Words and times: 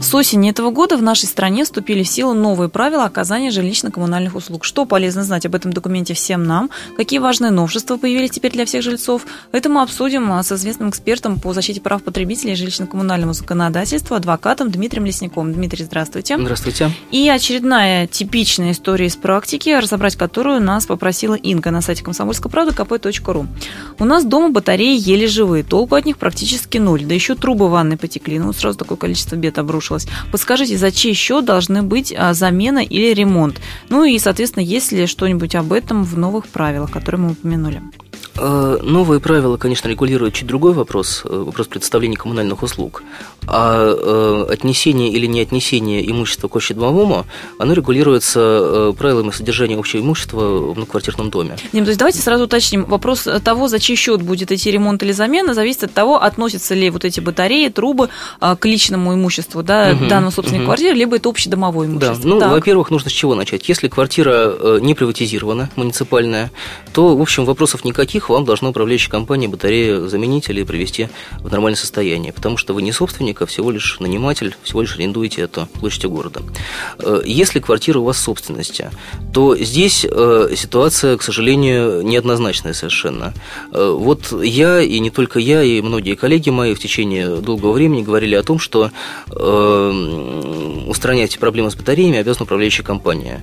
С 0.00 0.14
осени 0.14 0.48
этого 0.48 0.70
года 0.70 0.96
в 0.96 1.02
нашей 1.02 1.26
стране 1.26 1.64
вступили 1.64 2.04
в 2.04 2.08
силу 2.08 2.32
новые 2.32 2.68
правила 2.68 3.04
оказания 3.04 3.50
жилищно-коммунальных 3.50 4.36
услуг. 4.36 4.64
Что 4.64 4.86
полезно 4.86 5.24
знать 5.24 5.44
об 5.44 5.56
этом 5.56 5.72
документе 5.72 6.14
всем 6.14 6.44
нам? 6.44 6.70
Какие 6.96 7.18
важные 7.18 7.50
новшества 7.50 7.96
появились 7.96 8.30
теперь 8.30 8.52
для 8.52 8.64
всех 8.64 8.82
жильцов? 8.82 9.26
Это 9.50 9.68
мы 9.68 9.82
обсудим 9.82 10.32
а, 10.32 10.42
с 10.42 10.52
известным 10.52 10.90
экспертом 10.90 11.40
по 11.40 11.52
защите 11.52 11.80
прав 11.80 12.02
потребителей 12.04 12.52
и 12.52 12.56
жилищно-коммунальному 12.56 13.32
законодательству, 13.32 14.14
адвокатом 14.14 14.70
Дмитрием 14.70 15.04
Лесником. 15.04 15.52
Дмитрий, 15.52 15.84
здравствуйте. 15.84 16.38
Здравствуйте. 16.38 16.92
И 17.10 17.28
очередная 17.28 18.06
типичная 18.06 18.70
история 18.70 19.06
из 19.06 19.16
практики, 19.16 19.70
разобрать 19.70 20.14
которую 20.14 20.62
нас 20.62 20.86
попросила 20.86 21.34
Инга 21.34 21.72
на 21.72 21.80
сайте 21.80 22.04
комсомольской 22.04 22.50
правды 22.50 22.72
kp.ru. 22.72 23.46
У 23.98 24.04
нас 24.04 24.24
дома 24.24 24.50
батареи 24.50 24.96
еле 24.96 25.26
живые, 25.26 25.64
толку 25.64 25.96
от 25.96 26.06
них 26.06 26.18
практически 26.18 26.78
ноль, 26.78 27.04
да 27.04 27.14
еще 27.14 27.34
трубы 27.34 27.68
ванны 27.68 27.98
потекли, 27.98 28.38
ну 28.38 28.52
сразу 28.52 28.78
такое 28.78 28.96
количество 28.96 29.34
бед 29.34 29.58
обрушилось 29.58 29.87
обрушилась. 29.88 30.06
Подскажите, 30.30 30.76
за 30.76 30.92
чей 30.92 31.14
счет 31.14 31.44
должны 31.44 31.82
быть 31.82 32.14
а, 32.16 32.34
замена 32.34 32.80
или 32.80 33.12
ремонт? 33.14 33.60
Ну 33.88 34.04
и, 34.04 34.18
соответственно, 34.18 34.62
есть 34.62 34.92
ли 34.92 35.06
что-нибудь 35.06 35.54
об 35.54 35.72
этом 35.72 36.04
в 36.04 36.16
новых 36.18 36.46
правилах, 36.48 36.90
которые 36.90 37.20
мы 37.20 37.30
упомянули? 37.32 37.82
Э, 38.40 38.78
новые 38.82 39.20
правила, 39.20 39.56
конечно, 39.56 39.88
регулируют 39.88 40.34
чуть 40.34 40.46
другой 40.46 40.72
вопрос, 40.72 41.22
э, 41.24 41.28
вопрос 41.28 41.66
представления 41.66 42.16
коммунальных 42.16 42.62
услуг. 42.62 43.02
А 43.46 43.88
э, 43.88 44.52
отнесение 44.52 45.10
или 45.10 45.26
не 45.26 45.40
отнесение 45.40 46.08
имущества 46.08 46.48
к 46.48 46.56
общедомовому, 46.56 47.26
оно 47.58 47.72
регулируется 47.72 48.94
правилами 48.98 49.30
содержания 49.30 49.76
общего 49.76 50.00
имущества 50.00 50.40
в 50.40 50.76
многоквартирном 50.76 51.30
доме. 51.30 51.56
Дим, 51.72 51.84
то 51.84 51.90
есть 51.90 51.98
давайте 51.98 52.20
сразу 52.20 52.44
уточним. 52.44 52.84
Вопрос 52.84 53.26
того, 53.42 53.68
за 53.68 53.78
чей 53.78 53.96
счет 53.96 54.22
будет 54.22 54.52
идти 54.52 54.70
ремонт 54.70 55.02
или 55.02 55.12
замена, 55.12 55.54
зависит 55.54 55.84
от 55.84 55.94
того, 55.94 56.22
относятся 56.22 56.74
ли 56.74 56.90
вот 56.90 57.04
эти 57.04 57.20
батареи, 57.20 57.68
трубы 57.68 58.08
к 58.40 58.64
личному 58.64 59.14
имуществу 59.14 59.62
да, 59.62 59.92
угу, 59.92 60.06
данного 60.06 60.30
собственной 60.30 60.60
угу. 60.60 60.66
квартиры, 60.66 60.94
либо 60.94 61.16
это 61.16 61.28
общедомовое 61.28 61.86
имущество. 61.86 62.16
Да, 62.16 62.28
ну, 62.28 62.38
так. 62.38 62.50
во-первых, 62.50 62.90
нужно 62.90 63.10
с 63.10 63.12
чего 63.12 63.34
начать. 63.34 63.68
Если 63.68 63.88
квартира 63.88 64.78
не 64.80 64.94
приватизирована, 64.94 65.70
муниципальная, 65.76 66.50
то, 66.92 67.16
в 67.16 67.20
общем, 67.20 67.44
вопросов 67.44 67.84
никаких 67.84 68.27
вам 68.28 68.44
должна 68.44 68.70
управляющая 68.70 69.10
компания 69.10 69.48
батарею 69.48 70.08
заменить 70.08 70.48
или 70.48 70.62
привести 70.62 71.08
в 71.40 71.50
нормальное 71.50 71.78
состояние, 71.78 72.32
потому 72.32 72.56
что 72.56 72.74
вы 72.74 72.82
не 72.82 72.92
собственник, 72.92 73.42
а 73.42 73.46
всего 73.46 73.70
лишь 73.70 74.00
наниматель, 74.00 74.56
всего 74.62 74.82
лишь 74.82 74.94
арендуете 74.96 75.42
эту 75.42 75.66
площадь 75.66 76.04
города. 76.06 76.42
Э, 76.98 77.22
если 77.24 77.60
квартира 77.60 77.98
у 77.98 78.04
вас 78.04 78.18
собственности, 78.18 78.90
то 79.32 79.56
здесь 79.56 80.06
э, 80.08 80.54
ситуация, 80.56 81.16
к 81.16 81.22
сожалению, 81.22 82.02
неоднозначная 82.02 82.72
совершенно. 82.72 83.34
Э, 83.72 83.94
вот 83.96 84.32
я, 84.42 84.80
и 84.80 84.98
не 84.98 85.10
только 85.10 85.38
я, 85.38 85.62
и 85.62 85.80
многие 85.80 86.14
коллеги 86.14 86.50
мои 86.50 86.74
в 86.74 86.80
течение 86.80 87.36
долгого 87.36 87.72
времени 87.72 88.02
говорили 88.02 88.34
о 88.34 88.42
том, 88.42 88.58
что 88.58 88.90
устранять 90.88 91.38
проблемы 91.38 91.70
с 91.70 91.74
батареями 91.74 92.18
обязана 92.18 92.44
управляющая 92.44 92.84
компания. 92.84 93.42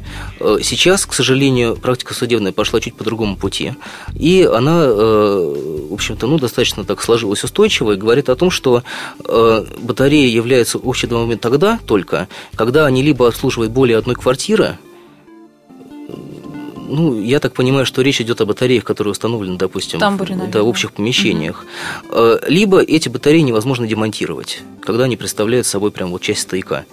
Сейчас, 0.62 1.06
к 1.06 1.14
сожалению, 1.14 1.76
практика 1.76 2.14
судебная 2.14 2.52
пошла 2.52 2.82
чуть 2.82 2.96
по 2.96 3.04
другому 3.04 3.38
пути, 3.38 3.74
и 4.14 4.48
она 4.52 4.75
Э, 4.76 5.88
в 5.90 5.94
общем-то, 5.94 6.28
ну, 6.28 6.38
достаточно 6.38 6.84
так 6.84 7.02
сложилась 7.02 7.44
устойчиво 7.44 7.94
и 7.94 7.96
говорит 7.96 8.30
о 8.30 8.36
том, 8.36 8.50
что 8.50 8.84
э, 9.24 9.66
батареи 9.80 10.28
являются 10.28 10.80
общедомовыми 10.84 11.36
тогда 11.36 11.80
только, 11.86 12.28
когда 12.56 12.86
они 12.86 13.02
либо 13.02 13.28
обслуживают 13.28 13.72
более 13.72 13.98
одной 13.98 14.16
квартиры, 14.16 14.78
ну, 16.88 17.20
я 17.20 17.40
так 17.40 17.54
понимаю, 17.54 17.86
что 17.86 18.02
речь 18.02 18.22
идет 18.22 18.42
о 18.42 18.46
батареях, 18.46 18.84
которые 18.84 19.12
установлены, 19.12 19.58
допустим, 19.58 20.00
Тамбуре, 20.00 20.36
в, 20.36 20.50
да, 20.52 20.62
в 20.62 20.68
общих 20.68 20.92
помещениях. 20.94 21.66
Угу. 22.10 22.20
Либо 22.48 22.80
эти 22.80 23.10
батареи 23.10 23.40
невозможно 23.40 23.88
демонтировать, 23.88 24.62
когда 24.82 25.06
они 25.06 25.18
представляют 25.18 25.66
собой 25.66 25.92
прям 25.92 26.12
вот 26.12 26.22
часть 26.22 26.42
стояка. 26.42 26.86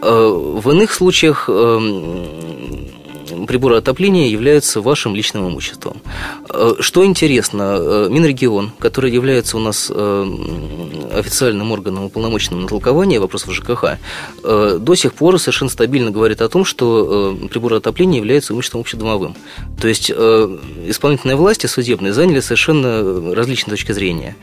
В 0.00 0.70
иных 0.70 0.92
случаях 0.92 1.48
эм, 1.48 2.90
приборы 3.46 3.76
отопления 3.76 4.28
являются 4.28 4.80
вашим 4.80 5.14
личным 5.14 5.48
имуществом. 5.48 6.00
Э, 6.48 6.74
что 6.80 7.04
интересно, 7.04 7.76
э, 7.78 8.08
Минрегион, 8.10 8.72
который 8.78 9.10
является 9.10 9.56
у 9.56 9.60
нас 9.60 9.90
э, 9.94 10.26
официальным 11.14 11.72
органом 11.72 12.04
уполномоченным 12.04 12.62
на 12.62 12.68
толкование 12.68 13.20
вопросов 13.20 13.54
ЖКХ, 13.54 13.98
до 14.42 14.94
сих 14.94 15.14
пор 15.14 15.38
совершенно 15.38 15.70
стабильно 15.70 16.10
говорит 16.10 16.40
о 16.42 16.48
том, 16.48 16.64
что 16.64 17.36
приборы 17.50 17.76
отопления 17.76 18.18
являются 18.18 18.52
имуществом 18.52 18.80
общедомовым. 18.80 19.36
То 19.80 19.88
есть 19.88 20.10
исполнительные 20.10 21.36
власти 21.36 21.66
судебные 21.66 22.12
заняли 22.12 22.40
совершенно 22.40 23.34
различные 23.34 23.72
точки 23.72 23.92
зрения. 23.92 24.36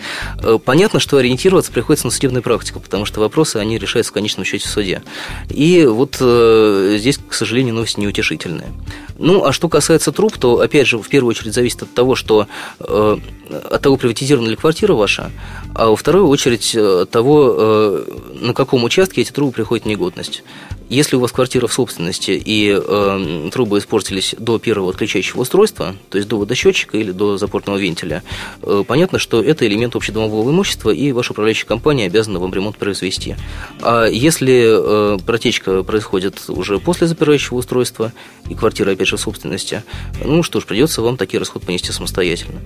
Понятно, 0.66 1.00
что 1.00 1.18
ориентироваться 1.18 1.72
приходится 1.72 2.08
на 2.08 2.12
судебную 2.12 2.44
практику, 2.44 2.80
потому 2.80 3.06
что 3.06 3.19
вопросы, 3.19 3.58
они 3.58 3.78
решаются 3.78 4.12
в 4.12 4.13
конечном 4.13 4.46
счете 4.46 4.68
в 4.68 4.72
суде. 4.72 5.03
И 5.50 5.86
вот 5.86 6.16
здесь, 6.16 7.19
к 7.28 7.34
сожалению, 7.34 7.75
новости 7.75 8.00
неутешительные. 8.00 8.71
Ну, 9.18 9.46
а 9.46 9.54
что 9.54 9.70
касается 9.70 10.12
труб, 10.12 10.38
то, 10.38 10.59
опять 10.59 10.88
же, 10.88 10.98
в 10.98 11.08
первую 11.08 11.30
очередь 11.30 11.54
зависит 11.54 11.84
от 11.84 11.94
того, 11.94 12.16
что 12.16 12.48
э, 12.80 13.18
от 13.53 13.81
того, 13.81 13.97
приватизирована 13.97 14.50
ли 14.50 14.56
квартира 14.56 14.94
ваша, 14.94 15.31
а 15.73 15.88
во 15.88 15.95
вторую 15.95 16.28
очередь 16.28 16.73
э, 16.75 17.06
того, 17.09 17.56
э, 17.57 18.03
на 18.41 18.53
каком 18.53 18.84
участке 18.84 19.22
эти 19.22 19.31
трубы 19.31 19.51
приходят 19.51 19.85
в 19.85 19.88
негодность. 19.88 20.44
Если 20.89 21.16
у 21.16 21.19
вас 21.19 21.31
квартира 21.31 21.67
в 21.67 21.73
собственности 21.73 22.31
и 22.31 22.78
э, 22.78 23.50
трубы 23.53 23.78
испортились 23.78 24.35
до 24.38 24.59
первого 24.59 24.89
отключающего 24.89 25.41
устройства, 25.41 25.95
то 26.09 26.17
есть 26.17 26.28
до 26.28 26.38
водосчетчика 26.38 26.97
или 26.97 27.12
до 27.12 27.38
запортного 27.38 27.78
вентиля, 27.78 28.23
э, 28.62 28.84
понятно, 28.85 29.17
что 29.17 29.41
это 29.41 29.66
элемент 29.66 29.95
общедомового 29.95 30.50
имущества, 30.51 30.89
и 30.89 31.12
ваша 31.13 31.31
управляющая 31.31 31.66
компания 31.66 32.07
обязана 32.07 32.39
вам 32.39 32.53
ремонт 32.53 32.78
произвести. 32.78 33.35
А 33.81 34.06
если 34.06 35.18
протечка 35.25 35.83
происходит 35.83 36.41
уже 36.50 36.79
после 36.79 37.07
запирающего 37.07 37.57
устройства, 37.57 38.12
и 38.50 38.56
квартира, 38.56 38.91
опять 38.91 39.07
же, 39.07 39.16
в 39.16 39.22
собственности, 39.22 39.83
ну 40.23 40.44
что 40.44 40.59
ж, 40.59 40.66
придется 40.66 41.01
вам 41.01 41.16
такие 41.16 41.39
расходы 41.39 41.66
понести 41.66 41.91
самостоятельно. 41.91 42.59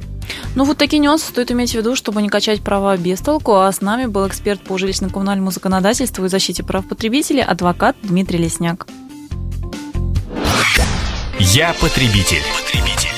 Ну 0.55 0.65
вот 0.75 0.79
такие 0.79 0.99
нюансы 0.99 1.27
стоит 1.27 1.51
иметь 1.51 1.71
в 1.71 1.75
виду, 1.75 1.95
чтобы 1.95 2.21
не 2.21 2.27
качать 2.27 2.61
права 2.61 2.97
без 2.97 3.21
толку. 3.21 3.55
А 3.55 3.71
с 3.71 3.79
нами 3.79 4.07
был 4.07 4.27
эксперт 4.27 4.61
по 4.61 4.75
жилищно-коммунальному 4.75 5.49
законодательству 5.51 6.25
и 6.25 6.27
защите 6.27 6.63
прав 6.63 6.85
потребителей, 6.85 7.43
адвокат 7.43 7.95
Дмитрий 8.03 8.39
Лесняк. 8.39 8.85
Я 11.39 11.73
потребитель. 11.79 12.43
потребитель. 12.61 13.14